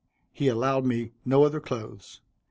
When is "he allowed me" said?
0.33-1.11